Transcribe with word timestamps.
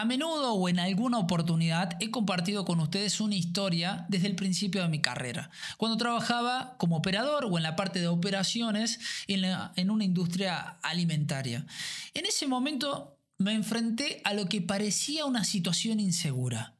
A 0.00 0.06
menudo 0.06 0.54
o 0.54 0.68
en 0.70 0.78
alguna 0.78 1.18
oportunidad 1.18 1.98
he 2.00 2.10
compartido 2.10 2.64
con 2.64 2.80
ustedes 2.80 3.20
una 3.20 3.34
historia 3.34 4.06
desde 4.08 4.28
el 4.28 4.34
principio 4.34 4.80
de 4.80 4.88
mi 4.88 5.02
carrera, 5.02 5.50
cuando 5.76 5.98
trabajaba 5.98 6.74
como 6.78 6.96
operador 6.96 7.44
o 7.44 7.58
en 7.58 7.62
la 7.62 7.76
parte 7.76 8.00
de 8.00 8.06
operaciones 8.06 8.98
en, 9.26 9.90
una 9.90 10.04
industria 10.04 10.78
alimentaria. 10.80 11.66
En 12.14 12.24
ese 12.24 12.46
momento 12.46 13.18
me 13.36 13.52
enfrenté 13.52 14.22
a 14.24 14.32
lo 14.32 14.46
que 14.46 14.62
parecía 14.62 15.26
una 15.26 15.44
situación 15.44 16.00
insegura. 16.00 16.79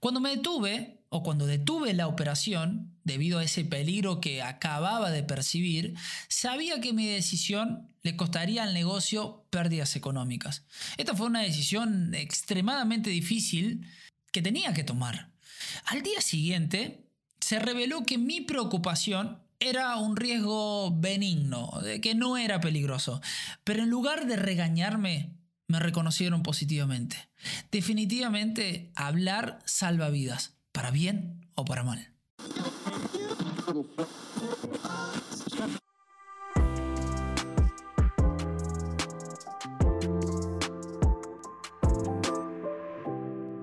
Cuando 0.00 0.20
me 0.20 0.30
detuve, 0.30 1.00
o 1.08 1.22
cuando 1.22 1.46
detuve 1.46 1.92
la 1.92 2.08
operación, 2.08 2.96
debido 3.04 3.38
a 3.38 3.44
ese 3.44 3.64
peligro 3.64 4.20
que 4.20 4.42
acababa 4.42 5.10
de 5.10 5.22
percibir, 5.22 5.94
sabía 6.28 6.80
que 6.80 6.92
mi 6.92 7.06
decisión 7.06 7.88
le 8.02 8.16
costaría 8.16 8.64
al 8.64 8.74
negocio 8.74 9.44
pérdidas 9.50 9.96
económicas. 9.96 10.64
Esta 10.96 11.14
fue 11.14 11.26
una 11.26 11.42
decisión 11.42 12.14
extremadamente 12.14 13.10
difícil 13.10 13.86
que 14.32 14.42
tenía 14.42 14.74
que 14.74 14.84
tomar. 14.84 15.30
Al 15.86 16.02
día 16.02 16.20
siguiente, 16.20 17.04
se 17.40 17.58
reveló 17.58 18.04
que 18.04 18.18
mi 18.18 18.40
preocupación 18.40 19.38
era 19.60 19.96
un 19.96 20.16
riesgo 20.16 20.90
benigno, 20.96 21.70
que 22.02 22.14
no 22.14 22.36
era 22.36 22.60
peligroso. 22.60 23.20
Pero 23.64 23.82
en 23.82 23.90
lugar 23.90 24.26
de 24.26 24.36
regañarme, 24.36 25.33
me 25.68 25.78
reconocieron 25.78 26.42
positivamente. 26.42 27.16
Definitivamente, 27.70 28.92
hablar 28.94 29.60
salva 29.64 30.08
vidas, 30.10 30.56
para 30.72 30.90
bien 30.90 31.48
o 31.54 31.64
para 31.64 31.84
mal. 31.84 32.10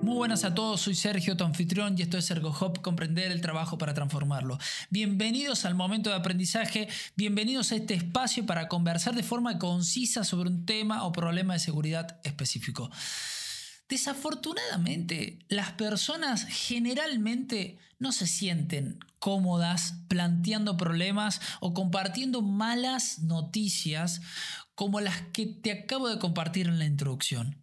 Muy 0.02 0.16
buenas 0.16 0.42
a 0.42 0.52
todos, 0.52 0.80
soy 0.80 0.96
Sergio, 0.96 1.36
tu 1.36 1.44
anfitrión, 1.44 1.94
y 1.96 2.02
esto 2.02 2.18
es 2.18 2.28
ErgoHop, 2.28 2.80
comprender 2.80 3.30
el 3.30 3.40
trabajo 3.40 3.78
para 3.78 3.94
transformarlo. 3.94 4.58
Bienvenidos 4.90 5.64
al 5.64 5.76
momento 5.76 6.10
de 6.10 6.16
aprendizaje, 6.16 6.88
bienvenidos 7.14 7.70
a 7.70 7.76
este 7.76 7.94
espacio 7.94 8.44
para 8.44 8.66
conversar 8.66 9.14
de 9.14 9.22
forma 9.22 9.60
concisa 9.60 10.24
sobre 10.24 10.48
un 10.50 10.66
tema 10.66 11.04
o 11.04 11.12
problema 11.12 11.52
de 11.52 11.60
seguridad 11.60 12.18
específico. 12.24 12.90
Desafortunadamente, 13.88 15.38
las 15.48 15.70
personas 15.70 16.46
generalmente 16.48 17.78
no 18.00 18.10
se 18.10 18.26
sienten 18.26 18.98
cómodas 19.20 19.94
planteando 20.08 20.76
problemas 20.76 21.40
o 21.60 21.74
compartiendo 21.74 22.42
malas 22.42 23.20
noticias 23.20 24.20
como 24.74 25.00
las 25.00 25.20
que 25.32 25.46
te 25.46 25.70
acabo 25.70 26.08
de 26.08 26.18
compartir 26.18 26.66
en 26.66 26.80
la 26.80 26.86
introducción. 26.86 27.62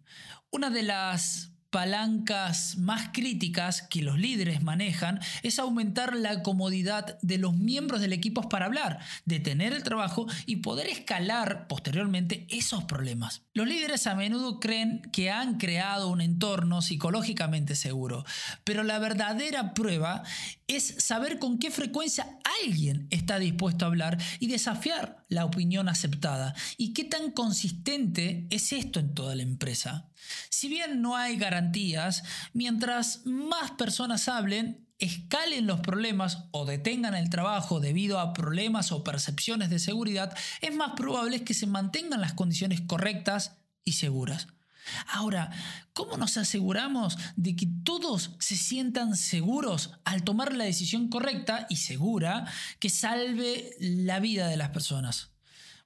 Una 0.50 0.70
de 0.70 0.84
las 0.84 1.50
palancas 1.70 2.76
más 2.76 3.10
críticas 3.12 3.82
que 3.82 4.02
los 4.02 4.18
líderes 4.18 4.62
manejan 4.62 5.20
es 5.42 5.58
aumentar 5.58 6.16
la 6.16 6.42
comodidad 6.42 7.18
de 7.22 7.38
los 7.38 7.56
miembros 7.56 8.00
del 8.00 8.12
equipo 8.12 8.48
para 8.48 8.66
hablar, 8.66 8.98
detener 9.24 9.72
el 9.72 9.82
trabajo 9.82 10.26
y 10.46 10.56
poder 10.56 10.88
escalar 10.88 11.68
posteriormente 11.68 12.46
esos 12.50 12.84
problemas. 12.84 13.42
Los 13.54 13.68
líderes 13.68 14.06
a 14.06 14.14
menudo 14.14 14.60
creen 14.60 15.02
que 15.12 15.30
han 15.30 15.58
creado 15.58 16.08
un 16.08 16.20
entorno 16.20 16.82
psicológicamente 16.82 17.76
seguro, 17.76 18.24
pero 18.64 18.82
la 18.82 18.98
verdadera 18.98 19.74
prueba 19.74 20.22
es 20.66 20.96
saber 20.98 21.38
con 21.38 21.58
qué 21.58 21.70
frecuencia 21.70 22.38
alguien 22.62 23.06
está 23.10 23.38
dispuesto 23.38 23.84
a 23.84 23.88
hablar 23.88 24.18
y 24.38 24.48
desafiar 24.48 25.24
la 25.28 25.44
opinión 25.44 25.88
aceptada 25.88 26.54
y 26.76 26.92
qué 26.92 27.04
tan 27.04 27.30
consistente 27.30 28.46
es 28.50 28.72
esto 28.72 29.00
en 29.00 29.14
toda 29.14 29.34
la 29.36 29.42
empresa. 29.42 30.09
Si 30.48 30.68
bien 30.68 31.00
no 31.02 31.16
hay 31.16 31.36
garantías, 31.36 32.22
mientras 32.52 33.24
más 33.24 33.72
personas 33.72 34.28
hablen, 34.28 34.86
escalen 34.98 35.66
los 35.66 35.80
problemas 35.80 36.44
o 36.50 36.66
detengan 36.66 37.14
el 37.14 37.30
trabajo 37.30 37.80
debido 37.80 38.20
a 38.20 38.34
problemas 38.34 38.92
o 38.92 39.02
percepciones 39.02 39.70
de 39.70 39.78
seguridad, 39.78 40.36
es 40.60 40.74
más 40.74 40.92
probable 40.92 41.42
que 41.42 41.54
se 41.54 41.66
mantengan 41.66 42.20
las 42.20 42.34
condiciones 42.34 42.82
correctas 42.82 43.56
y 43.84 43.92
seguras. 43.92 44.48
Ahora, 45.06 45.50
¿cómo 45.92 46.16
nos 46.16 46.36
aseguramos 46.36 47.16
de 47.36 47.56
que 47.56 47.66
todos 47.84 48.36
se 48.38 48.56
sientan 48.56 49.16
seguros 49.16 49.92
al 50.04 50.24
tomar 50.24 50.54
la 50.54 50.64
decisión 50.64 51.08
correcta 51.08 51.66
y 51.68 51.76
segura 51.76 52.46
que 52.78 52.90
salve 52.90 53.74
la 53.78 54.20
vida 54.20 54.48
de 54.48 54.56
las 54.56 54.70
personas? 54.70 55.30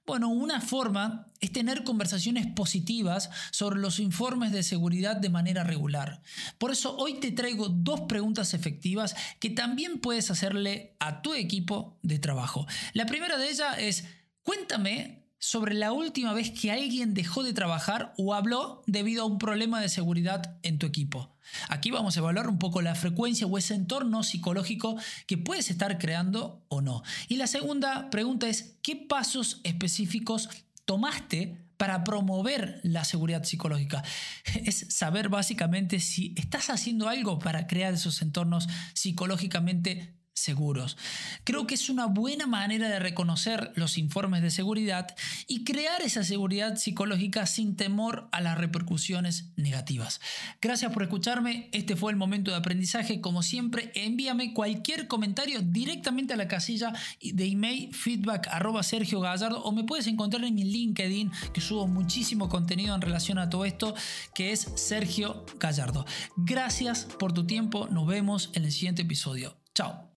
Bueno, 0.05 0.29
una 0.29 0.61
forma 0.61 1.31
es 1.39 1.51
tener 1.51 1.83
conversaciones 1.83 2.45
positivas 2.45 3.31
sobre 3.49 3.79
los 3.79 3.99
informes 3.99 4.51
de 4.51 4.61
seguridad 4.61 5.15
de 5.15 5.29
manera 5.29 5.63
regular. 5.63 6.21
Por 6.59 6.71
eso 6.71 6.95
hoy 6.95 7.15
te 7.19 7.31
traigo 7.31 7.69
dos 7.69 8.01
preguntas 8.01 8.53
efectivas 8.53 9.15
que 9.39 9.49
también 9.49 9.99
puedes 9.99 10.29
hacerle 10.29 10.95
a 10.99 11.23
tu 11.23 11.33
equipo 11.33 11.97
de 12.03 12.19
trabajo. 12.19 12.67
La 12.93 13.07
primera 13.07 13.37
de 13.37 13.49
ellas 13.49 13.77
es, 13.79 14.05
cuéntame 14.43 15.24
sobre 15.45 15.75
la 15.75 15.91
última 15.91 16.33
vez 16.33 16.49
que 16.49 16.71
alguien 16.71 17.13
dejó 17.13 17.43
de 17.43 17.53
trabajar 17.53 18.15
o 18.17 18.33
habló 18.33 18.81
debido 18.87 19.21
a 19.21 19.27
un 19.27 19.37
problema 19.37 19.79
de 19.79 19.89
seguridad 19.89 20.57
en 20.63 20.79
tu 20.79 20.87
equipo. 20.87 21.37
Aquí 21.69 21.91
vamos 21.91 22.17
a 22.17 22.19
evaluar 22.21 22.49
un 22.49 22.57
poco 22.57 22.81
la 22.81 22.95
frecuencia 22.95 23.45
o 23.45 23.55
ese 23.59 23.75
entorno 23.75 24.23
psicológico 24.23 24.95
que 25.27 25.37
puedes 25.37 25.69
estar 25.69 25.99
creando 25.99 26.65
o 26.67 26.81
no. 26.81 27.03
Y 27.27 27.35
la 27.35 27.45
segunda 27.45 28.09
pregunta 28.09 28.47
es, 28.47 28.79
¿qué 28.81 28.95
pasos 28.95 29.61
específicos 29.63 30.49
tomaste 30.85 31.61
para 31.77 32.03
promover 32.03 32.79
la 32.83 33.03
seguridad 33.03 33.43
psicológica. 33.43 34.01
Es 34.65 34.87
saber 34.89 35.27
básicamente 35.27 35.99
si 35.99 36.33
estás 36.37 36.69
haciendo 36.69 37.09
algo 37.09 37.37
para 37.37 37.67
crear 37.67 37.93
esos 37.93 38.21
entornos 38.21 38.69
psicológicamente 38.93 40.15
seguros. 40.35 40.97
Creo 41.43 41.65
que 41.65 41.75
es 41.75 41.89
una 41.89 42.05
buena 42.05 42.45
manera 42.45 42.87
de 42.89 42.99
reconocer 42.99 43.71
los 43.75 43.97
informes 43.97 44.41
de 44.41 44.51
seguridad 44.51 45.15
y 45.47 45.63
crear 45.63 46.01
esa 46.01 46.23
seguridad 46.23 46.75
psicológica 46.75 47.45
sin 47.45 47.75
temor 47.75 48.27
a 48.31 48.41
las 48.41 48.57
repercusiones 48.57 49.45
negativas. 49.55 50.21
Gracias 50.61 50.91
por 50.91 51.03
escucharme, 51.03 51.69
este 51.71 51.95
fue 51.95 52.11
el 52.11 52.17
momento 52.17 52.51
de 52.51 52.57
aprendizaje. 52.57 53.21
Como 53.21 53.41
siempre, 53.41 53.91
envíame 53.95 54.53
cualquier 54.53 55.07
comentario 55.07 55.61
directamente 55.61 56.33
a 56.33 56.37
la 56.37 56.47
casilla 56.47 56.93
de 57.21 57.45
email 57.45 57.93
feedback 57.93 58.47
Sergio 58.83 59.19
Gallardo 59.19 59.63
o 59.63 59.71
me 59.71 59.83
puedes 59.83 60.07
encontrar 60.07 60.43
en 60.43 60.55
mi 60.55 60.63
LinkedIn 60.63 61.31
que 61.53 61.61
subo 61.61 61.87
muchísimo 61.87 62.49
contenido 62.49 62.95
en 62.95 63.01
relación 63.01 63.37
a 63.37 63.49
todo 63.49 63.65
esto 63.65 63.95
que 64.33 64.51
es 64.51 64.67
Sergio 64.75 65.45
Gallardo. 65.59 66.05
Gracias 66.35 67.05
por 67.19 67.33
tu 67.33 67.45
tiempo, 67.45 67.87
nos 67.89 68.05
vemos 68.07 68.51
en 68.53 68.65
el 68.65 68.71
siguiente 68.71 69.03
episodio. 69.03 69.55
Chao. 69.73 70.05